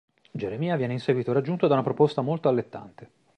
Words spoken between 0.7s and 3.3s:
viene in seguito raggiunto da una proposta molto allettante.